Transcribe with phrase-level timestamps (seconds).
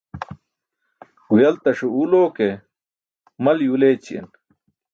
[1.27, 2.49] Guyltaṣe uul oo ke,
[3.43, 4.27] mal yuul eećiyen.